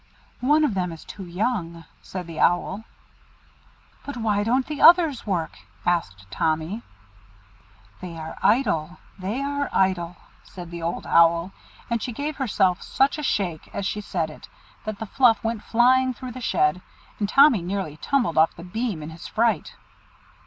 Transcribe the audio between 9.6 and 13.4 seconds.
idle," said the Old Owl, and she gave herself such a